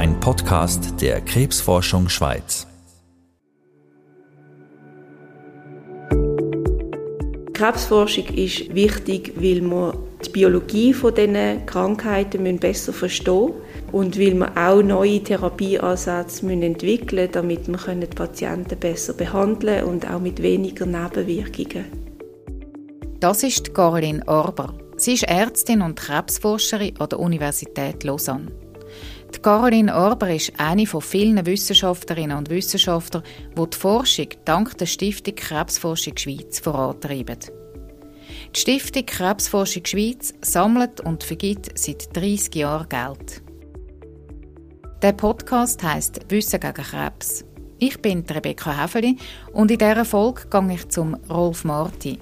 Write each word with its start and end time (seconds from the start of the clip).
ein 0.00 0.18
Podcast 0.18 1.02
der 1.02 1.20
Krebsforschung 1.20 2.08
Schweiz. 2.08 2.66
Krebsforschung 7.52 8.24
ist 8.28 8.74
wichtig, 8.74 9.34
weil 9.36 9.60
wir 9.60 9.92
die 10.24 10.30
Biologie 10.30 10.94
dieser 10.94 11.56
Krankheiten 11.66 12.58
besser 12.58 12.94
verstehen 12.94 13.48
müssen 13.48 13.92
und 13.92 14.18
weil 14.18 14.34
wir 14.36 14.56
auch 14.56 14.82
neue 14.82 15.22
Therapieansätze 15.22 16.50
entwickeln 16.50 17.28
müssen, 17.28 17.32
damit 17.32 17.68
wir 17.68 17.94
die 17.94 18.06
Patienten 18.06 18.78
besser 18.78 19.12
behandeln 19.12 19.80
können 19.80 19.84
und 19.84 20.10
auch 20.10 20.20
mit 20.20 20.40
weniger 20.40 20.86
Nebenwirkungen. 20.86 21.84
Das 23.20 23.42
ist 23.42 23.74
Caroline 23.74 24.26
Orber. 24.26 24.72
Sie 24.96 25.12
ist 25.12 25.24
Ärztin 25.24 25.82
und 25.82 25.96
Krebsforscherin 25.96 26.98
an 26.98 27.10
der 27.10 27.18
Universität 27.20 28.02
Lausanne. 28.02 28.50
Die 29.34 29.38
Caroline 29.38 29.94
Orber 29.94 30.34
ist 30.34 30.52
eine 30.58 30.86
von 30.86 31.00
vielen 31.00 31.46
Wissenschaftlerinnen 31.46 32.36
und 32.36 32.50
Wissenschaftlern, 32.50 33.22
die 33.56 33.70
die 33.70 33.76
Forschung 33.76 34.26
dank 34.44 34.76
der 34.78 34.86
Stiftung 34.86 35.34
Krebsforschung 35.34 36.16
Schweiz 36.16 36.58
vorantreiben. 36.58 37.38
Die 38.54 38.60
Stiftung 38.60 39.06
Krebsforschung 39.06 39.86
Schweiz 39.86 40.34
sammelt 40.42 41.00
und 41.00 41.22
vergibt 41.22 41.78
seit 41.78 42.14
30 42.16 42.54
Jahren 42.56 42.88
Geld. 42.88 43.42
Der 45.00 45.12
Podcast 45.12 45.82
heißt 45.82 46.20
Wissen 46.28 46.60
gegen 46.60 46.74
Krebs. 46.74 47.44
Ich 47.78 48.02
bin 48.02 48.24
Rebecca 48.28 48.82
Häfeli 48.82 49.16
und 49.52 49.70
in 49.70 49.78
dieser 49.78 50.04
Folge 50.04 50.42
gehe 50.50 50.74
ich 50.74 50.88
zum 50.88 51.14
Rolf 51.30 51.64
Marti. 51.64 52.18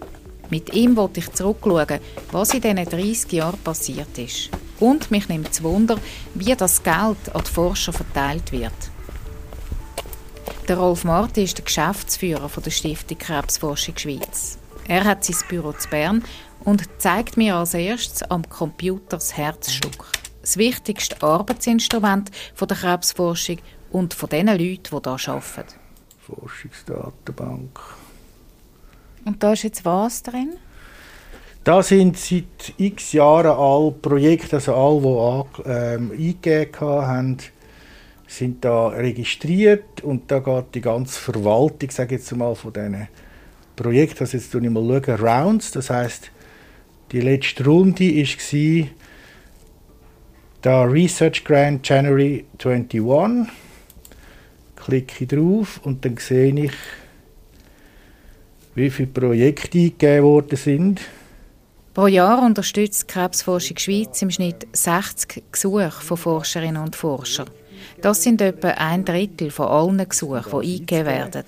Mit 0.51 0.73
ihm 0.75 0.97
wollte 0.97 1.21
ich 1.21 1.33
zurückschauen, 1.33 1.99
was 2.31 2.55
in 2.55 2.61
diesen 2.61 2.85
30 2.85 3.33
Jahren 3.33 3.59
passiert 3.59 4.17
ist. 4.19 4.51
Und 4.81 5.11
mich 5.11 5.29
nimmt 5.29 5.51
es 5.51 5.63
Wunder, 5.63 5.99
wie 6.35 6.55
das 6.55 6.83
Geld 6.83 7.35
an 7.35 7.43
die 7.47 7.51
Forscher 7.51 7.93
verteilt 7.93 8.53
wird. 8.53 8.73
Der 10.69 10.77
Rolf 10.77 11.05
Marti 11.05 11.45
ist 11.45 11.57
der 11.57 11.65
Geschäftsführer 11.65 12.51
der 12.63 12.71
Stiftung 12.71 13.19
Krebsforschung 13.19 13.97
Schweiz. 13.97 14.59
Er 14.87 15.05
hat 15.05 15.25
sein 15.25 15.37
Büro 15.49 15.73
zu 15.73 15.89
Bern 15.89 16.23
und 16.65 16.89
zeigt 16.99 17.37
mir 17.37 17.57
als 17.57 17.75
erstes 17.75 18.23
am 18.25 18.49
Computer 18.49 19.17
das 19.17 19.37
Herzstück. 19.37 20.05
Das 20.43 20.57
wichtigste 20.57 21.23
Arbeitsinstrument 21.23 22.31
der 22.59 22.77
Krebsforschung 22.77 23.59
und 23.91 24.15
von 24.15 24.29
den 24.29 24.47
Leuten, 24.47 24.83
die 24.83 24.91
hier 24.91 25.33
arbeiten. 25.33 25.75
Forschungsdatenbank. 26.21 27.81
Und 29.25 29.43
da 29.43 29.53
ist 29.53 29.63
jetzt 29.63 29.85
was 29.85 30.23
drin? 30.23 30.55
Da 31.69 31.83
sind 31.83 32.17
seit 32.17 32.73
x 32.79 33.13
Jahren 33.13 33.51
alle 33.51 33.91
Projekte, 33.91 34.57
also 34.57 34.75
alle, 34.75 35.45
die 35.59 35.69
ähm, 35.69 36.11
eingegeben 36.13 36.81
haben, 36.81 37.37
sind 38.27 38.65
da 38.65 38.89
registriert 38.89 40.03
und 40.03 40.31
da 40.31 40.39
geht 40.39 40.75
die 40.75 40.81
ganze 40.81 41.21
Verwaltung, 41.21 41.91
sage 41.91 42.15
jetzt 42.15 42.35
mal, 42.35 42.55
von 42.55 42.73
diesen 42.73 43.09
Projekten, 43.77 44.21
also 44.21 44.39
jetzt 44.39 44.51
schaue 44.51 44.63
ich 44.63 44.71
mal 44.71 44.83
Rounds, 45.21 45.71
das 45.73 45.91
heißt 45.91 46.31
die 47.13 47.21
letzte 47.21 47.67
Runde 47.67 48.17
war 48.17 48.87
da 50.63 50.85
Research 50.85 51.45
Grant 51.45 51.87
January 51.87 52.47
21. 52.65 53.53
Klicke 54.75 55.25
ich 55.25 55.29
drauf 55.29 55.83
und 55.85 56.03
dann 56.03 56.17
sehe 56.17 56.65
ich, 56.65 56.73
wie 58.75 58.89
viele 58.89 59.09
Projekte 59.09 59.77
eingegeben 59.77 60.25
worden 60.25 60.57
sind. 60.57 61.03
Pro 61.99 62.07
Jahr 62.07 62.41
unterstützt 62.45 63.11
die 63.11 63.13
Krebsforschung 63.13 63.77
Schweiz 63.77 64.23
im 64.23 64.31
Schnitt 64.31 64.69
60 64.73 65.43
Gesuche 65.51 65.91
von 65.91 66.17
Forscherinnen 66.17 66.81
und 66.81 66.95
Forschern. 66.95 67.51
Das 68.01 68.23
sind 68.23 68.41
etwa 68.41 68.69
ein 68.69 69.05
Drittel 69.05 69.51
von 69.51 69.67
allen 69.67 70.09
Gesuchen, 70.09 70.45
die 70.63 70.75
eingegeben 70.75 71.07
werden. 71.07 71.45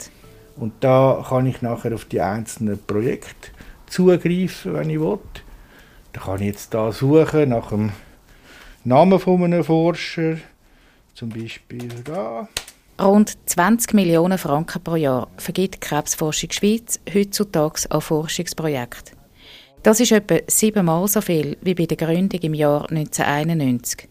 Und 0.56 0.72
da 0.80 1.24
kann 1.28 1.46
ich 1.46 1.62
nachher 1.62 1.94
auf 1.94 2.06
die 2.06 2.20
einzelnen 2.20 2.84
Projekte 2.84 3.50
zugreifen, 3.86 4.74
wenn 4.74 4.90
ich 4.90 4.98
will. 4.98 5.20
Da 6.14 6.20
kann 6.20 6.40
ich 6.40 6.46
jetzt 6.46 6.74
da 6.74 6.90
suchen 6.90 7.50
nach 7.50 7.68
dem 7.68 7.92
Namen 8.82 9.20
von 9.20 9.44
einem 9.44 9.62
Forscher, 9.62 10.38
zum 11.14 11.28
Beispiel 11.28 11.90
da. 12.02 12.48
Rund 13.00 13.38
20 13.46 13.94
Millionen 13.94 14.36
Franken 14.36 14.82
pro 14.82 14.96
Jahr 14.96 15.28
vergibt 15.36 15.76
die 15.76 15.78
Krebsforschung 15.78 16.50
Schweiz 16.50 16.98
heutzutage 17.14 17.88
an 17.88 18.00
Forschungsprojekte. 18.00 19.19
Das 19.82 19.98
ist 19.98 20.12
etwa 20.12 20.36
siebenmal 20.46 21.08
so 21.08 21.22
viel 21.22 21.56
wie 21.62 21.74
bei 21.74 21.86
der 21.86 21.96
Gründung 21.96 22.40
im 22.40 22.52
Jahr 22.52 22.82
1991. 22.90 24.08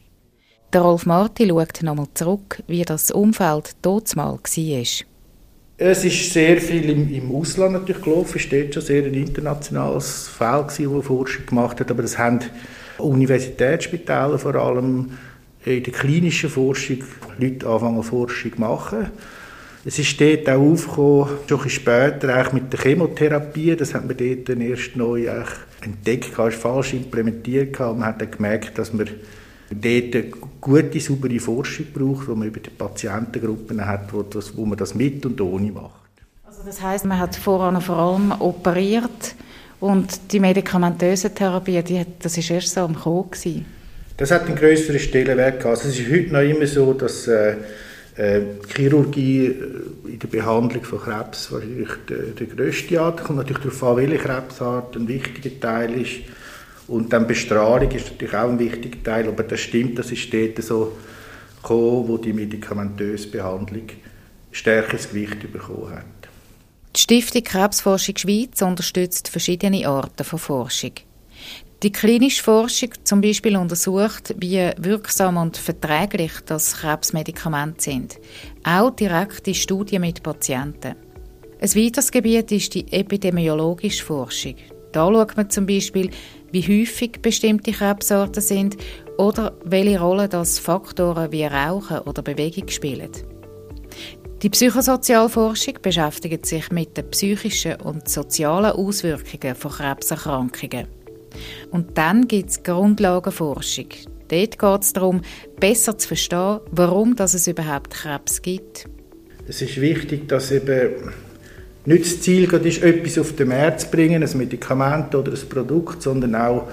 Der 0.74 0.82
Rolf 0.82 1.06
Marti 1.06 1.48
schaut 1.48 1.84
nochmal 1.84 2.08
zurück, 2.16 2.64
wie 2.66 2.82
das 2.84 3.12
Umfeld 3.12 3.76
dort 3.84 4.16
war. 4.16 4.40
Es 5.78 6.04
ist 6.04 6.34
sehr 6.34 6.60
viel 6.60 6.90
im, 6.90 7.14
im 7.14 7.36
Ausland 7.36 7.74
natürlich 7.74 8.02
gelaufen. 8.02 8.40
Es 8.40 8.52
war 8.52 8.74
schon 8.74 8.82
sehr 8.82 9.06
ein 9.06 9.14
internationales 9.14 10.28
Feld, 10.28 10.70
das 10.70 11.06
Forschung 11.06 11.46
gemacht 11.46 11.80
hat. 11.80 11.92
Aber 11.92 12.02
das 12.02 12.18
haben 12.18 12.40
Universitätsspitäler 12.98 14.40
vor 14.40 14.56
allem 14.56 15.12
in 15.66 15.84
der 15.84 15.94
klinischen 15.94 16.50
Forschung 16.50 17.04
Leute 17.38 17.68
anfangen 17.68 18.02
Forschung 18.02 18.54
zu 18.54 18.60
machen. 18.60 19.12
Es 19.86 19.98
ist 19.98 20.20
dort 20.20 20.50
auch 20.50 20.60
aufgekommen, 20.60 21.38
schon 21.48 21.62
ein 21.62 21.70
später 21.70 22.36
eigentlich 22.36 22.54
mit 22.54 22.74
der 22.74 22.80
Chemotherapie. 22.82 23.76
Das 23.76 23.94
hat 23.94 24.06
man 24.06 24.18
dort 24.18 24.50
dann 24.50 24.62
erst 24.62 24.96
neu 24.96 25.28
entdeckt, 25.82 26.38
ist 26.38 26.58
falsch 26.58 26.94
implementiert. 26.94 27.80
Und 27.80 28.00
man 28.00 28.10
hat 28.10 28.22
dann 28.22 28.30
gemerkt, 28.30 28.78
dass 28.78 28.92
man 28.92 29.08
dort 29.72 30.16
eine 30.16 30.26
gute, 30.60 31.00
saubere 31.00 31.40
Forschung 31.40 31.88
braucht, 31.94 32.28
wo 32.28 32.36
man 32.36 32.50
über 32.50 32.60
die 32.60 32.70
Patientengruppen 32.70 33.86
hat, 33.86 34.12
wo, 34.12 34.22
das, 34.24 34.56
wo 34.56 34.66
man 34.66 34.78
das 34.78 34.96
mit 34.96 35.26
und 35.26 35.40
ohne 35.40 35.72
macht. 35.72 35.94
Also 36.46 36.62
das 36.66 36.82
heißt, 36.82 37.06
man 37.06 37.20
hat 37.20 37.36
voran 37.38 37.80
vor 37.82 37.98
allem 37.98 38.34
operiert 38.34 39.36
und 39.80 40.34
die 40.34 40.42
medikamentöse 40.42 41.34
Therapie, 41.34 41.82
die, 41.84 42.06
das 42.20 42.38
ist 42.38 42.50
erst 42.50 42.74
so 42.74 42.82
am 42.82 42.96
Kommen. 42.96 43.66
Das 44.18 44.32
hat 44.32 44.46
einen 44.48 44.56
größeren 44.56 45.00
Stellenwert 45.00 45.62
gehabt. 45.62 45.78
Also 45.78 45.90
es 45.90 46.00
ist 46.00 46.12
heute 46.12 46.34
noch 46.34 46.42
immer 46.42 46.68
so, 46.68 46.92
dass 46.92 47.28
äh, 47.28 47.56
äh, 48.20 48.42
Chirurgie 48.76 49.46
äh, 49.46 50.12
in 50.12 50.20
der 50.20 50.28
Behandlung 50.28 50.84
von 50.84 51.00
Krebs 51.00 51.52
wahrscheinlich 51.52 51.90
der, 52.10 52.18
der 52.18 52.48
grösste 52.48 53.00
Art. 53.00 53.24
kommt 53.24 53.38
natürlich 53.38 53.64
darauf 53.64 53.84
an, 53.84 53.98
welche 53.98 54.18
Krebsart 54.18 54.96
ein 54.98 55.08
wichtiger 55.08 55.60
Teil 55.60 56.02
ist. 56.02 56.16
Und 56.88 57.14
dann 57.14 57.28
Bestrahlung 57.28 57.90
ist 57.92 58.12
natürlich 58.12 58.36
auch 58.36 58.50
ein 58.50 58.60
wichtiger 58.60 59.02
Teil, 59.04 59.28
aber 59.28 59.44
das 59.44 59.62
stimmt, 59.62 59.98
das 60.00 60.12
ist 60.12 60.34
dort 60.34 60.62
so 60.62 60.98
gekommen, 61.62 62.08
wo 62.08 62.18
die 62.18 62.34
medikamentöse 62.34 63.28
Behandlung 63.30 63.88
stärkeres 64.52 65.10
Gewicht 65.10 65.52
bekommen 65.54 65.92
hat. 65.92 66.04
Die 66.96 67.00
Stiftung 67.00 67.44
Krebsforschung 67.44 68.18
Schweiz 68.18 68.62
unterstützt 68.62 69.30
verschiedene 69.30 69.88
Arten 69.88 70.24
von 70.24 70.40
Forschung. 70.40 70.94
Die 71.82 71.94
klinische 71.94 72.44
Forschung 72.44 72.90
zum 73.06 73.22
Beispiel 73.22 73.56
untersucht, 73.56 74.36
wie 74.38 74.70
wirksam 74.78 75.38
und 75.38 75.56
verträglich 75.56 76.34
das 76.46 76.76
Krebsmedikamente 76.76 77.82
sind. 77.82 78.20
Auch 78.66 78.90
direkte 78.90 79.54
Studien 79.54 80.02
mit 80.02 80.22
Patienten. 80.22 80.96
Ein 81.62 81.76
weiteres 81.76 82.12
Gebiet 82.12 82.52
ist 82.52 82.74
die 82.74 82.92
epidemiologische 82.92 84.04
Forschung. 84.04 84.56
Da 84.92 85.08
schaut 85.08 85.38
man 85.38 85.50
zum 85.50 85.66
Beispiel, 85.68 86.10
wie 86.52 86.64
häufig 86.64 87.22
bestimmte 87.22 87.72
Krebsarten 87.72 88.44
sind 88.44 88.76
oder 89.18 89.54
welche 89.64 90.02
Rolle 90.02 90.28
das 90.28 90.60
Faktoren 90.60 91.32
wie 91.32 91.46
Rauchen 91.46 92.00
oder 92.00 92.22
Bewegung 92.22 92.68
spielen. 92.68 93.12
Die 94.42 94.50
Psychosozialforschung 94.50 95.76
beschäftigt 95.82 96.46
sich 96.46 96.72
mit 96.72 96.98
den 96.98 97.10
psychischen 97.10 97.76
und 97.82 98.10
sozialen 98.10 98.72
Auswirkungen 98.72 99.56
von 99.56 99.72
Krebserkrankungen. 99.72 100.99
Und 101.72 101.98
dann 101.98 102.28
gibt 102.28 102.50
es 102.50 102.64
Grundlagenforschung. 102.64 103.88
Dort 104.28 104.60
geht 104.60 104.82
es 104.82 104.94
darum, 104.94 105.22
besser 105.60 105.98
zu 105.98 106.08
verstehen, 106.08 106.60
warum 106.72 107.16
dass 107.16 107.34
es 107.34 107.48
überhaupt 107.48 107.92
Krebs 107.92 108.42
gibt. 108.42 108.86
Es 109.48 109.62
ist 109.62 109.82
wichtig, 109.82 110.28
dass 110.28 110.52
eben 110.52 111.12
nicht 111.86 112.06
das 112.06 112.22
Ziel 112.22 112.44
ist, 112.44 112.84
etwas 112.84 113.18
auf 113.18 113.36
den 113.36 113.48
Markt 113.48 113.82
zu 113.82 113.88
bringen, 113.90 114.24
ein 114.24 114.38
Medikament 114.38 115.16
oder 115.16 115.32
ein 115.32 115.50
Produkt, 115.50 116.04
sondern 116.04 116.36
auch 116.36 116.68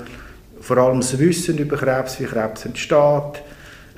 vor 0.61 0.77
allem 0.79 1.01
das 1.01 1.19
Wissen 1.19 1.57
über 1.59 1.77
Krebs, 1.77 2.21
wie 2.21 2.25
Krebs 2.25 2.67
entsteht, 2.67 3.43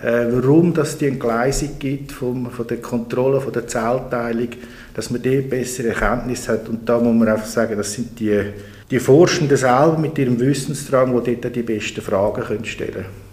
warum 0.02 0.74
das 0.74 0.98
die 0.98 1.06
Entgleisung 1.06 1.78
gibt 1.78 2.12
vom, 2.12 2.50
von 2.50 2.66
der 2.66 2.78
Kontrolle, 2.78 3.40
von 3.40 3.52
der 3.52 3.66
Zellteilung, 3.66 4.50
dass 4.94 5.10
man 5.10 5.22
dort 5.22 5.50
bessere 5.50 5.88
Erkenntnisse 5.88 6.52
hat. 6.52 6.68
Und 6.68 6.88
da 6.88 6.98
muss 6.98 7.14
man 7.14 7.28
einfach 7.28 7.46
sagen, 7.46 7.76
das 7.76 7.92
sind 7.92 8.18
die 8.18 8.52
die 8.90 9.00
Forschenden 9.00 9.56
selber 9.56 9.98
mit 9.98 10.18
ihrem 10.18 10.38
Wissensdrang, 10.40 11.22
die 11.22 11.36
dort 11.36 11.54
die 11.54 11.62
besten 11.62 12.00
Fragen 12.00 12.42
können 12.42 12.64
stellen 12.64 12.92
können. 12.92 13.28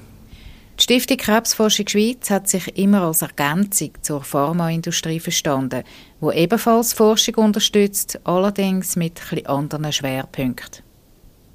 Die 0.77 0.83
Stiftung 0.83 1.17
Krebsforschung 1.17 1.87
Schweiz 1.87 2.29
hat 2.29 2.49
sich 2.49 2.77
immer 2.77 3.03
als 3.03 3.21
Ergänzung 3.21 3.91
zur 4.01 4.21
Pharmaindustrie 4.21 5.21
verstanden, 5.21 5.83
wo 6.19 6.31
ebenfalls 6.31 6.91
Forschung 6.91 7.35
unterstützt, 7.35 8.19
allerdings 8.25 8.97
mit 8.97 9.21
etwas 9.31 9.45
anderen 9.45 9.93
Schwerpunkten. 9.93 10.83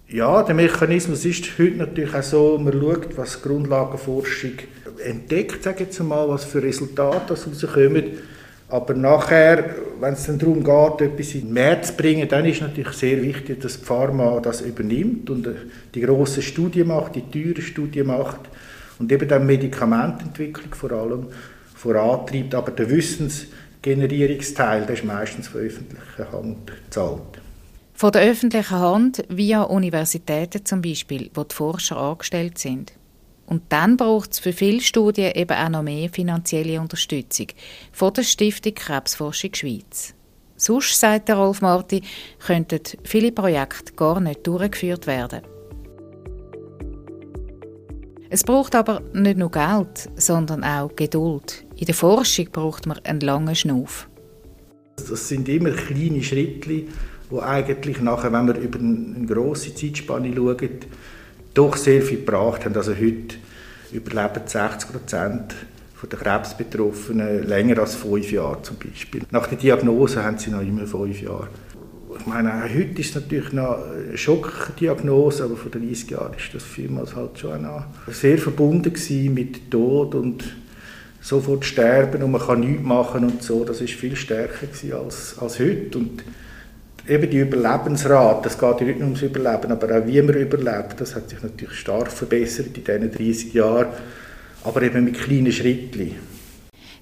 Ja, 0.08 0.42
der 0.42 0.54
Mechanismus 0.54 1.24
ist 1.26 1.58
heute 1.58 1.76
natürlich 1.76 2.14
auch 2.14 2.22
so, 2.22 2.58
man 2.58 2.72
schaut, 2.72 3.16
was 3.16 3.42
Grundlagenforschung 3.42 4.52
entdeckt, 5.04 5.62
sage 5.62 5.84
jetzt 5.84 6.00
mal, 6.00 6.28
was 6.28 6.44
für 6.44 6.62
Resultate 6.62 7.34
rauskommen. 7.34 8.04
Aber 8.68 8.94
nachher, 8.94 9.76
wenn 9.98 10.14
es 10.14 10.26
dann 10.26 10.38
darum 10.38 10.62
geht, 10.62 11.00
etwas 11.08 11.34
in 11.34 11.46
den 11.46 11.54
Markt 11.54 11.86
zu 11.86 11.94
bringen, 11.94 12.28
dann 12.28 12.44
ist 12.44 12.60
natürlich 12.60 12.92
sehr 12.92 13.20
wichtig, 13.20 13.60
dass 13.60 13.80
die 13.80 13.84
Pharma 13.84 14.38
das 14.40 14.60
übernimmt 14.60 15.28
und 15.28 15.46
äh, 15.46 15.54
die 15.92 16.02
grosse 16.02 16.40
Studie 16.40 16.84
macht, 16.84 17.16
die 17.16 17.22
teure 17.22 17.62
Studie 17.62 18.04
macht 18.04 18.40
und 19.00 19.10
eben 19.10 19.28
dann 19.28 19.44
Medikamententwicklung 19.44 20.72
vor 20.72 20.92
allem 20.92 21.26
vorantreibt. 21.74 22.54
Aber 22.54 22.70
der 22.70 22.88
Wissensgenerierungsteil, 22.88 24.86
der 24.86 24.94
ist 24.94 25.04
meistens 25.04 25.48
von 25.48 25.62
öffentlicher 25.62 26.30
Hand 26.30 26.70
gezahlt. 26.84 27.40
Von 27.94 28.12
der 28.12 28.22
öffentlichen 28.22 28.78
Hand 28.78 29.24
via 29.28 29.62
Universitäten 29.62 30.64
zum 30.64 30.80
Beispiel, 30.80 31.28
wo 31.34 31.42
die 31.42 31.54
Forscher 31.54 31.96
angestellt 31.96 32.56
sind. 32.56 32.92
Und 33.50 33.64
dann 33.70 33.96
braucht 33.96 34.30
es 34.32 34.38
für 34.38 34.52
viele 34.52 34.80
Studien 34.80 35.32
eben 35.34 35.56
auch 35.56 35.68
noch 35.68 35.82
mehr 35.82 36.08
finanzielle 36.08 36.80
Unterstützung 36.80 37.48
von 37.90 38.14
der 38.14 38.22
Stiftung 38.22 38.74
Krebsforschung 38.74 39.52
Schweiz. 39.52 40.14
Sonst, 40.56 41.00
sagt 41.00 41.28
der 41.28 41.36
Rolf 41.36 41.60
Marti, 41.60 42.00
könnten 42.38 42.78
viele 43.02 43.32
Projekte 43.32 43.92
gar 43.94 44.20
nicht 44.20 44.46
durchgeführt 44.46 45.08
werden. 45.08 45.40
Es 48.28 48.44
braucht 48.44 48.76
aber 48.76 49.02
nicht 49.12 49.36
nur 49.36 49.50
Geld, 49.50 50.08
sondern 50.14 50.62
auch 50.62 50.94
Geduld. 50.94 51.66
In 51.74 51.86
der 51.86 51.94
Forschung 51.96 52.46
braucht 52.52 52.86
man 52.86 53.00
einen 53.02 53.18
langen 53.18 53.56
Schnuff. 53.56 54.08
Das 54.94 55.28
sind 55.28 55.48
immer 55.48 55.70
kleine 55.70 56.22
Schritte, 56.22 56.68
die 56.68 57.40
eigentlich 57.40 58.00
nachher, 58.00 58.32
wenn 58.32 58.46
wir 58.46 58.54
über 58.54 58.78
eine 58.78 59.26
grosse 59.26 59.74
Zeitspanne 59.74 60.32
schauen, 60.32 60.70
doch 61.54 61.76
sehr 61.76 62.02
viel 62.02 62.18
gebracht 62.18 62.64
haben. 62.64 62.76
Also 62.76 62.92
heute 62.92 63.36
überleben 63.92 64.42
60 64.46 64.90
Prozent 64.90 65.54
der 66.10 66.18
Krebsbetroffenen 66.18 67.46
länger 67.46 67.78
als 67.78 67.94
fünf 67.94 68.32
Jahre 68.32 68.62
zum 68.62 68.76
Beispiel. 68.76 69.22
Nach 69.30 69.46
der 69.46 69.58
Diagnose 69.58 70.24
haben 70.24 70.38
sie 70.38 70.50
noch 70.50 70.62
immer 70.62 70.86
fünf 70.86 71.20
Jahre. 71.20 71.48
Ich 72.18 72.26
meine, 72.26 72.62
heute 72.62 73.00
ist 73.00 73.10
es 73.10 73.14
natürlich 73.14 73.52
noch 73.52 73.78
eine 73.92 74.16
Schockdiagnose, 74.16 75.44
aber 75.44 75.56
vor 75.56 75.70
30 75.70 76.10
Jahren 76.10 76.34
ist 76.34 76.54
das 76.54 76.62
vielmals 76.62 77.14
halt 77.14 77.38
schon 77.38 77.64
auch 77.64 77.84
sehr 78.08 78.38
verbunden 78.38 78.92
mit 79.32 79.70
Tod 79.70 80.14
und 80.14 80.44
sofort 81.20 81.64
sterben 81.64 82.22
und 82.22 82.30
man 82.30 82.40
kann 82.40 82.60
nichts 82.60 82.82
machen 82.82 83.24
und 83.24 83.42
so. 83.42 83.64
Das 83.64 83.80
ist 83.80 83.94
viel 83.94 84.16
stärker 84.16 84.66
als, 85.02 85.38
als 85.38 85.58
heute. 85.58 85.98
Und 85.98 86.24
eben 87.10 87.30
die 87.30 87.38
Überlebensrate, 87.38 88.42
das 88.44 88.58
geht 88.58 88.80
nicht 88.80 88.98
nur 88.98 89.08
ums 89.08 89.22
Überleben, 89.22 89.72
aber 89.72 89.98
auch 89.98 90.06
wie 90.06 90.22
man 90.22 90.34
überlebt, 90.34 91.00
das 91.00 91.14
hat 91.14 91.28
sich 91.28 91.42
natürlich 91.42 91.74
stark 91.74 92.10
verbessert 92.10 92.66
in 92.68 92.84
diesen 92.84 93.10
30 93.10 93.54
Jahren, 93.54 93.88
aber 94.64 94.82
eben 94.82 95.04
mit 95.04 95.20
kleinen 95.20 95.52
Schritten. 95.52 96.16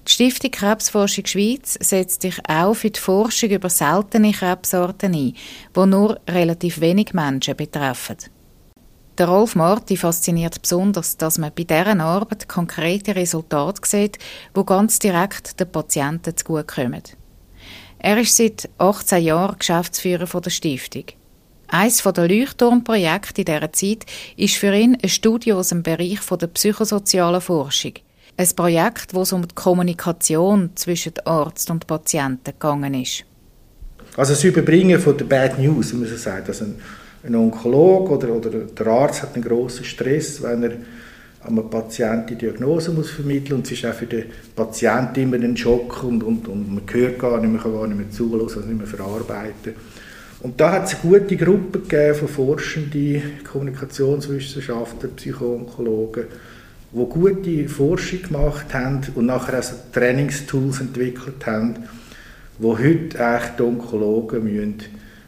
Die 0.07 0.11
Stiftung 0.11 0.51
Krebsforschung 0.51 1.25
Schweiz 1.25 1.77
setzt 1.81 2.23
sich 2.23 2.39
auch 2.47 2.73
für 2.73 2.89
die 2.89 2.99
Forschung 2.99 3.49
über 3.49 3.69
seltene 3.69 4.31
Krebsarten 4.31 5.13
ein, 5.13 5.33
die 5.75 5.85
nur 5.85 6.19
relativ 6.27 6.81
wenig 6.81 7.13
Menschen 7.13 7.55
betreffen. 7.55 8.17
Der 9.19 9.27
Rolf 9.27 9.55
Marti 9.55 9.97
fasziniert 9.97 10.61
besonders, 10.61 11.17
dass 11.17 11.37
man 11.37 11.51
bei 11.53 11.65
dieser 11.65 11.99
Arbeit 11.99 12.47
konkrete 12.47 13.15
Resultate 13.15 13.81
sieht, 13.83 14.17
die 14.55 14.65
ganz 14.65 14.97
direkt 14.97 15.59
den 15.59 15.69
Patienten 15.69 16.37
zugutekommen. 16.37 17.03
Er 18.01 18.17
ist 18.17 18.37
seit 18.37 18.69
18 18.77 19.23
Jahren 19.23 19.59
Geschäftsführer 19.59 20.39
der 20.39 20.49
Stiftung. 20.49 21.03
Eines 21.67 22.01
der 22.01 22.27
Leuchtturmprojekte 22.27 23.41
in 23.41 23.45
dieser 23.45 23.73
Zeit 23.73 24.05
ist 24.37 24.55
für 24.55 24.73
ihn 24.73 24.97
ein 25.03 25.09
Studio 25.09 25.59
aus 25.59 25.69
dem 25.69 25.83
Bereich 25.83 26.19
der 26.25 26.47
psychosozialen 26.47 27.41
Forschung. 27.41 27.93
Ein 28.37 28.47
Projekt, 28.55 29.13
wo 29.13 29.23
es 29.23 29.33
um 29.33 29.45
die 29.45 29.53
Kommunikation 29.53 30.71
zwischen 30.75 31.11
Arzt 31.25 31.69
und 31.69 31.87
Patienten 31.87 32.53
gegangen 32.53 32.93
ist. 32.93 33.25
Also 34.15 34.33
das 34.33 34.45
Überbringen 34.45 34.99
von 34.99 35.17
der 35.17 35.25
Bad 35.25 35.59
News, 35.59 35.93
wie 35.93 35.97
man 35.97 36.07
so 36.07 36.15
sagt. 36.15 36.47
Also 36.47 36.65
ein, 36.65 36.75
ein 37.25 37.35
Onkolog 37.35 38.09
oder, 38.11 38.29
oder 38.29 38.49
der 38.49 38.87
Arzt 38.87 39.23
hat 39.23 39.35
einen 39.35 39.43
grossen 39.43 39.83
Stress, 39.83 40.41
wenn 40.41 40.63
er 40.63 40.71
einem 41.41 41.69
Patienten 41.69 42.27
die 42.27 42.35
Diagnose 42.35 42.91
muss 42.91 43.11
vermitteln 43.11 43.57
und 43.57 43.65
es 43.65 43.71
ist 43.71 43.85
auch 43.85 43.93
für 43.93 44.05
den 44.05 44.25
Patienten 44.55 45.21
immer 45.21 45.37
ein 45.37 45.55
Schock 45.55 46.03
und, 46.03 46.23
und, 46.23 46.47
und 46.47 46.73
man 46.73 46.83
hört 46.91 47.19
gar 47.19 47.39
nicht, 47.39 47.51
man 47.51 47.61
kann 47.61 47.73
gar 47.73 47.87
nicht 47.87 47.97
mehr 47.97 48.11
zuhören, 48.11 48.41
also 48.41 48.59
nicht 48.59 48.77
mehr 48.77 48.87
verarbeiten. 48.87 49.73
Und 50.41 50.59
da 50.59 50.71
hat 50.73 50.85
es 50.87 50.95
eine 50.95 51.19
gute 51.19 51.37
Gruppe 51.37 51.79
gegeben 51.79 52.15
von 52.15 52.27
Forschenden, 52.27 53.21
Kommunikationswissenschaftler, 53.49 55.09
Psychoonkologen, 55.15 56.25
die 56.91 57.05
gute 57.05 57.69
Forschung 57.69 58.21
gemacht 58.23 58.73
haben 58.73 59.01
und 59.15 59.25
nachher 59.25 59.55
also 59.55 59.75
Trainingstools 59.93 60.81
entwickelt 60.81 61.45
haben, 61.45 61.75
wo 62.57 62.77
heute 62.77 63.17
die 63.57 63.61
Onkologen 63.63 64.43
müssen, 64.43 64.83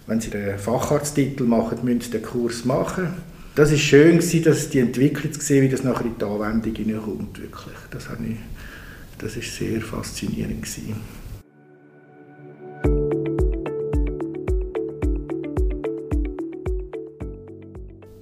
wenn 0.07 0.19
sie 0.19 0.29
den 0.29 0.57
Facharzttitel 0.57 1.43
machen, 1.43 1.79
müssen 1.83 2.11
den 2.11 2.21
Kurs 2.21 2.65
machen 2.65 3.30
das 3.61 3.71
ist 3.71 3.81
schön 3.81 4.17
gewesen, 4.17 4.43
dass 4.43 4.71
die 4.71 4.79
Entwicklung 4.79 5.31
zu 5.31 5.39
sehen, 5.39 5.61
wie 5.61 5.69
das 5.69 5.83
nachher 5.83 6.05
in 6.05 6.17
die 6.17 6.25
Anwendung 6.25 6.73
hineinkommt, 6.73 7.39
wirklich. 7.39 7.77
Das, 7.91 8.09
habe 8.09 8.25
ich, 8.25 8.37
das 9.19 9.35
ist 9.35 9.55
sehr 9.55 9.79
faszinierend 9.81 10.63
gewesen. 10.63 10.95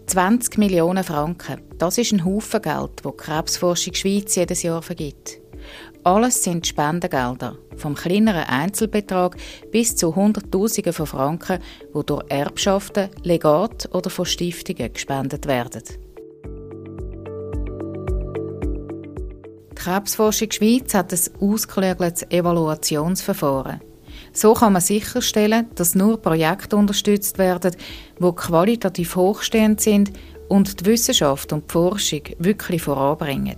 «20 0.08 0.60
Millionen 0.60 1.06
Franken, 1.06 1.62
das 1.78 1.98
ist 1.98 2.12
ein 2.12 2.26
Haufen 2.26 2.62
Geld, 2.62 2.92
das 3.02 3.12
die 3.14 3.18
Krebsforschung 3.24 3.94
Schweiz 3.94 4.36
jedes 4.36 4.64
Jahr 4.64 4.82
vergibt. 4.82 5.40
Alles 6.04 6.44
sind 6.44 6.68
Spendengelder, 6.68 7.58
vom 7.80 7.96
kleineren 7.96 8.44
Einzelbetrag 8.44 9.38
bis 9.72 9.96
zu 9.96 10.16
Hunderttausenden 10.16 10.94
von 10.94 11.08
Franken, 11.08 11.60
die 11.96 12.06
durch 12.06 12.24
Erbschaften, 12.30 13.10
Legat 13.24 13.90
oder 13.94 14.10
von 14.10 14.26
Stiftungen 14.26 14.94
gespendet 14.94 15.48
werden. 15.48 15.84
Die 19.72 19.76
Krebsforschung 19.76 20.52
Schweiz 20.52 20.94
hat 20.94 21.14
ein 21.14 21.20
ausgeklügeltes 21.40 22.30
Evaluationsverfahren. 22.30 23.82
So 24.34 24.54
kann 24.54 24.74
man 24.74 24.82
sicherstellen, 24.82 25.68
dass 25.76 25.96
nur 25.96 26.22
Projekte 26.22 26.76
unterstützt 26.76 27.38
werden, 27.38 27.76
die 28.20 28.32
qualitativ 28.36 29.16
hochstehend 29.16 29.82
sind 29.82 30.12
und 30.50 30.82
die 30.82 30.86
Wissenschaft 30.86 31.54
und 31.54 31.70
die 31.70 31.72
Forschung 31.72 32.22
wirklich 32.38 32.82
voranbringen. 32.82 33.58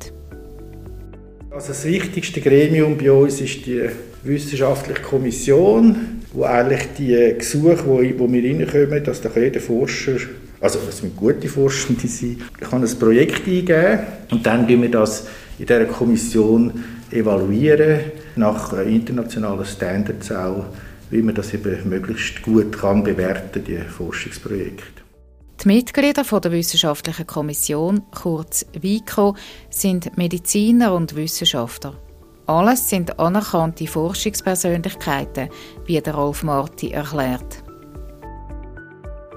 Also 1.53 1.68
das 1.68 1.83
wichtigste 1.83 2.40
Gremium 2.40 2.97
bei 2.97 3.11
uns 3.11 3.42
ist 3.42 3.66
die 3.66 3.81
wissenschaftliche 4.23 5.02
Kommission, 5.02 6.21
wo 6.31 6.45
eigentlich 6.45 6.87
die 6.97 7.35
Gesuche, 7.37 7.85
wo, 7.85 7.97
wo 7.97 8.31
wir 8.31 8.42
reinkommen, 8.42 9.04
dass 9.04 9.19
doch 9.19 9.35
jeder 9.35 9.59
Forscher, 9.59 10.16
also 10.61 10.80
es 10.80 11.04
müssen 11.04 11.18
gute 11.18 11.49
Forschende 11.49 12.07
sein, 12.07 12.37
kann 12.57 12.85
ein 12.85 12.97
Projekt 12.97 13.45
eingeben 13.45 13.99
und 14.31 14.45
dann 14.45 14.66
tun 14.66 14.81
wir 14.81 14.92
das 14.92 15.28
in 15.59 15.66
dieser 15.66 15.83
Kommission 15.87 16.85
evaluieren, 17.11 17.99
nach 18.37 18.71
internationalen 18.85 19.66
Standards 19.66 20.31
auch, 20.31 20.68
wie 21.09 21.21
man 21.21 21.35
das 21.35 21.54
eben 21.54 21.90
möglichst 21.90 22.44
gut 22.44 22.80
kann 22.80 23.04
bewerten, 23.04 23.61
die 23.61 23.75
Forschungsprojekte. 23.75 25.00
Die 25.63 25.68
Mitglieder 25.68 26.23
der 26.23 26.51
Wissenschaftlichen 26.51 27.27
Kommission, 27.27 28.01
kurz 28.09 28.65
WICO, 28.73 29.35
sind 29.69 30.18
Mediziner 30.18 30.91
und 30.91 31.15
Wissenschaftler. 31.15 31.94
Alles 32.47 32.89
sind 32.89 33.19
anerkannte 33.19 33.85
Forschungspersönlichkeiten, 33.85 35.49
wie 35.85 36.01
der 36.01 36.15
Rolf 36.15 36.41
Marti 36.41 36.89
erklärt. 36.89 37.63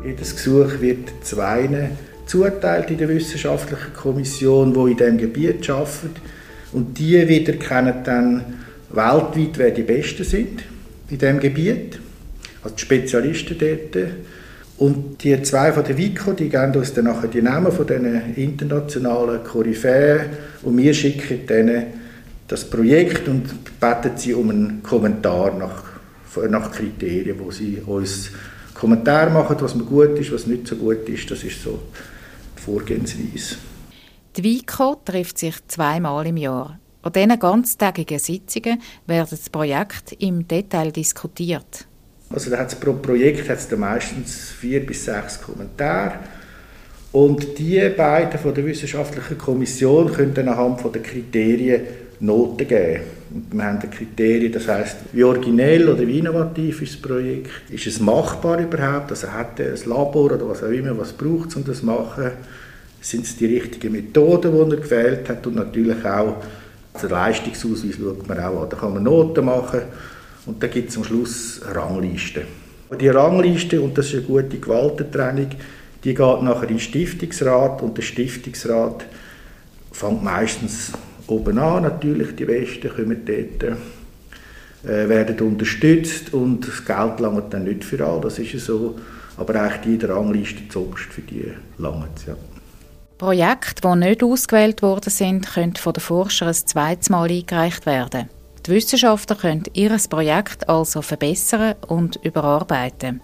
Jedes 0.02 0.35
Gesuch 0.35 0.81
wird 0.81 1.11
zwei 1.23 1.90
zuteilt 2.25 2.90
in 2.90 2.97
der 2.97 3.11
Wissenschaftlichen 3.11 3.93
Kommission, 3.93 4.73
die 4.73 4.93
in 4.93 4.97
diesem 4.97 5.19
Gebiet 5.19 5.69
arbeiten. 5.69 6.14
Und 6.73 6.99
die 6.99 7.28
wieder 7.28 7.52
kennen 7.52 8.02
dann 8.02 8.64
weltweit, 8.88 9.59
wer 9.59 9.71
die 9.73 9.83
Besten 9.83 10.25
sind 10.25 10.62
in 11.11 11.19
diesem 11.19 11.38
Gebiet. 11.38 11.99
Also 12.62 12.76
die 12.76 12.81
Spezialisten 12.81 13.59
dort. 13.59 14.09
Und 14.85 15.25
die 15.25 15.41
zwei 15.43 15.73
von 15.73 15.83
der 15.83 15.97
WICO, 15.97 16.35
die 16.35 16.50
geben 16.50 16.75
uns 16.76 16.93
dann 16.93 17.07
nachher 17.07 17.29
die 17.29 17.41
Namen 17.41 17.73
von 17.73 17.87
diesen 17.87 18.35
internationalen 18.35 19.43
Koryphäen 19.43 20.26
und 20.62 20.76
wir 20.76 20.93
schicken 20.93 21.47
denen 21.47 21.87
das 22.47 22.69
Projekt 22.69 23.26
und 23.26 23.81
beten 23.81 24.12
sie 24.17 24.35
um 24.35 24.50
einen 24.50 24.83
Kommentar 24.83 25.55
nach, 25.55 25.85
nach 26.50 26.71
Kriterien, 26.71 27.41
wo 27.41 27.50
sie 27.50 27.81
uns 27.87 28.31
Kommentar 28.75 29.31
machen, 29.31 29.57
was 29.59 29.75
mir 29.75 29.85
gut 29.85 30.19
ist, 30.19 30.31
was 30.31 30.47
nicht 30.47 30.67
so 30.67 30.76
gut 30.76 31.09
ist. 31.09 31.31
Das 31.31 31.43
ist 31.43 31.62
so 31.62 31.81
die 32.55 32.61
Vorgehensweise. 32.61 33.57
Die 34.37 34.45
WICO 34.45 35.00
trifft 35.03 35.38
sich 35.38 35.67
zweimal 35.67 36.26
im 36.26 36.37
Jahr. 36.37 36.79
An 37.00 37.12
diesen 37.12 37.38
ganztägigen 37.38 38.19
Sitzungen 38.19 38.83
wird 39.07 39.33
das 39.33 39.49
Projekt 39.49 40.12
im 40.19 40.47
Detail 40.47 40.93
diskutiert. 40.93 41.87
Also 42.35 42.50
da 42.50 42.59
hat's 42.59 42.75
pro 42.75 42.95
Projekt 42.95 43.49
hat 43.49 43.59
es 43.59 43.71
meistens 43.76 44.50
vier 44.59 44.85
bis 44.85 45.05
sechs 45.05 45.41
Kommentare. 45.41 46.14
Und 47.12 47.59
die 47.59 47.81
beiden 47.97 48.41
von 48.41 48.53
der 48.53 48.67
wissenschaftlichen 48.67 49.38
Kommission 49.38 50.12
können 50.12 50.35
dann 50.35 50.49
anhand 50.49 50.81
von 50.81 50.93
der 50.93 51.03
Kriterien 51.03 51.83
Noten 52.19 52.67
geben. 52.67 53.03
Und 53.33 53.55
wir 53.55 53.64
haben 53.64 53.79
Kriterien, 53.88 54.50
das 54.50 54.67
heißt, 54.67 54.97
wie 55.12 55.23
originell 55.23 55.88
oder 55.88 56.05
wie 56.05 56.19
innovativ 56.19 56.83
ist 56.83 56.95
das 56.95 57.03
Projekt, 57.03 57.50
ist 57.71 57.87
es 57.87 58.00
machbar 58.00 58.59
überhaupt, 58.59 59.11
also 59.11 59.31
hat 59.31 59.61
er 59.61 59.75
ein 59.75 59.81
Labor 59.87 60.33
oder 60.33 60.49
was 60.49 60.62
auch 60.62 60.69
immer, 60.69 60.97
was 60.99 61.12
braucht 61.12 61.50
es, 61.50 61.57
um 61.57 61.64
das 61.64 61.81
zu 61.81 61.87
machen, 61.87 62.33
sind 63.00 63.26
es 63.26 63.37
die 63.37 63.47
richtigen 63.47 63.93
Methoden, 63.93 64.53
die 64.53 64.75
er 64.75 64.81
gewählt 64.81 65.29
hat? 65.29 65.47
Und 65.47 65.55
natürlich 65.55 66.05
auch 66.05 66.37
der 67.00 67.11
Leistungsausweis 67.11 67.95
schaut 67.97 68.26
man 68.29 68.41
auch 68.41 68.62
an. 68.62 68.71
Da 68.71 68.76
kann 68.76 68.95
man 68.95 69.03
Noten 69.05 69.45
machen 69.45 69.83
und 70.47 70.63
dann 70.63 70.71
gibt 70.71 70.91
es 70.91 70.97
am 70.97 71.05
Schluss 71.05 71.63
eine 71.63 71.77
Rangliste. 71.77 72.43
Und 72.89 73.01
die 73.01 73.09
Rangliste, 73.09 73.81
und 73.81 73.97
das 73.97 74.07
ist 74.07 74.15
eine 74.15 74.23
gute 74.23 74.59
Gewaltentrennung, 74.59 75.49
die 76.05 76.15
geht 76.15 76.43
nachher 76.43 76.63
in 76.63 76.69
den 76.69 76.81
Stiftungsrat 76.81 77.83
und 77.83 77.97
der 77.97 78.03
Stiftungsrat 78.03 79.07
fängt 79.91 80.23
meistens 80.23 80.93
oben 81.27 81.59
an, 81.59 81.85
natürlich 81.85 82.37
die 82.37 82.45
Besten 82.45 82.91
kommen 82.91 83.25
dort, 83.25 83.77
äh, 84.85 85.09
werden 85.09 85.41
unterstützt 85.41 86.35
und 86.35 86.69
das 86.69 86.85
Geld 86.85 87.21
langt 87.21 87.55
dann 87.55 87.65
nicht 87.65 87.85
für 87.85 88.05
alle, 88.07 88.21
das 88.21 88.39
ist 88.39 88.67
so, 88.67 88.99
aber 89.39 89.55
eigentlich 89.55 89.81
die 89.81 89.95
in 89.95 89.99
der 90.01 90.11
Rangliste 90.11 90.69
zuoberst 90.69 91.13
für 91.13 91.23
die 91.23 91.53
langt 91.79 92.27
ja. 92.27 92.37
Projekte, 93.17 93.89
die 93.89 93.97
nicht 93.97 94.23
ausgewählt 94.23 94.83
worden 94.83 95.11
sind, 95.11 95.47
können 95.55 95.77
von 95.77 95.95
den 95.95 96.01
Forschern 96.01 96.49
ein 96.49 96.55
zweites 96.55 97.09
Mal 97.09 97.31
eingereicht 97.31 97.87
werden. 97.87 98.29
Die 98.66 98.71
Wissenschaftler 98.71 99.37
können 99.37 99.64
ihr 99.75 99.97
Projekt 100.09 100.68
also 100.68 101.02
verbessern 101.02 101.75
und 101.87 102.16
überarbeiten. 102.23 103.21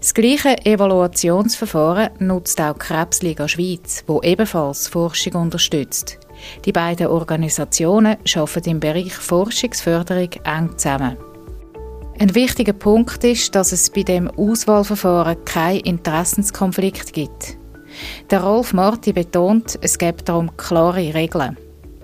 Das 0.00 0.14
gleiche 0.14 0.64
Evaluationsverfahren 0.64 2.10
nutzt 2.20 2.60
auch 2.60 2.78
Krebsliga 2.78 3.46
Schweiz, 3.48 4.04
wo 4.06 4.22
ebenfalls 4.22 4.88
Forschung 4.88 5.34
unterstützt. 5.34 6.18
Die 6.64 6.72
beiden 6.72 7.08
Organisationen 7.08 8.16
arbeiten 8.34 8.70
im 8.70 8.80
Bereich 8.80 9.12
Forschungsförderung 9.12 10.30
eng 10.44 10.78
zusammen. 10.78 11.16
Ein 12.18 12.34
wichtiger 12.34 12.72
Punkt 12.72 13.24
ist, 13.24 13.54
dass 13.54 13.72
es 13.72 13.90
bei 13.90 14.02
dem 14.02 14.30
Auswahlverfahren 14.30 15.44
keinen 15.44 15.80
Interessenskonflikt 15.80 17.12
gibt. 17.12 17.58
Der 18.30 18.42
Rolf 18.42 18.72
Marti 18.72 19.12
betont, 19.12 19.78
es 19.82 19.98
gebe 19.98 20.22
darum 20.22 20.56
klare 20.56 21.12
Regeln. 21.12 21.56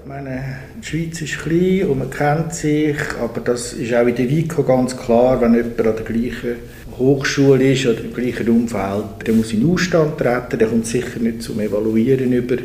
Meine, 0.07 0.59
die 0.81 0.87
Schweiz 0.87 1.21
ist 1.21 1.39
klein 1.39 1.87
und 1.89 1.99
man 1.99 2.11
kennt 2.11 2.55
sich, 2.55 2.97
aber 3.21 3.41
das 3.41 3.75
ist 3.75 3.93
auch 3.93 4.07
in 4.07 4.15
der 4.15 4.31
WICO 4.31 4.63
ganz 4.63 4.97
klar, 4.97 5.41
wenn 5.41 5.55
jemand 5.55 5.81
an 5.81 5.97
der 5.97 6.05
gleichen 6.05 6.57
Hochschule 6.99 7.73
ist 7.73 7.87
oder 7.87 8.01
im 8.01 8.15
gleichen 8.15 8.49
Umfeld, 8.49 9.27
der 9.27 9.35
muss 9.35 9.53
in 9.53 9.71
Ausstand 9.71 10.19
treten, 10.19 10.59
der 10.59 10.69
kommt 10.69 10.87
sicher 10.87 11.19
nicht 11.19 11.43
zum 11.43 11.61
Evaluieren 11.61 12.33
über. 12.33 12.57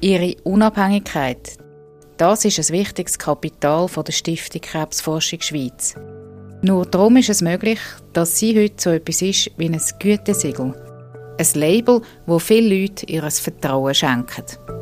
Ihre 0.00 0.36
Unabhängigkeit, 0.44 1.56
das 2.18 2.44
ist 2.44 2.58
ein 2.58 2.78
wichtiges 2.78 3.18
Kapital 3.18 3.88
der 4.06 4.12
Stiftung 4.12 4.60
Krebsforschung 4.60 5.40
Schweiz. 5.40 5.94
Nur 6.62 6.86
darum 6.86 7.16
ist 7.16 7.30
es 7.30 7.40
möglich, 7.40 7.80
dass 8.12 8.38
sie 8.38 8.56
heute 8.56 8.74
so 8.76 8.90
etwas 8.90 9.22
ist 9.22 9.50
wie 9.56 9.68
ein 9.68 9.80
Gütesiegel. 9.98 10.74
Ein 11.38 11.46
Label, 11.54 12.02
wo 12.26 12.38
viele 12.38 12.82
Leute 12.82 13.06
ihr 13.06 13.28
Vertrauen 13.30 13.94
schenken. 13.94 14.81